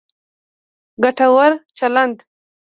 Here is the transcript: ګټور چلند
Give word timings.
ګټور 1.03 1.51
چلند 1.77 2.15